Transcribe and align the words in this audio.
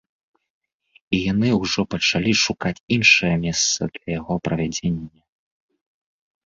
І 1.17 1.19
яны 1.31 1.47
ўжо 1.61 1.81
пачалі 1.93 2.33
шукаць 2.45 2.81
іншае 2.99 3.33
месца 3.45 3.81
для 4.01 4.09
яго 4.19 4.35
правядзення. 4.49 5.21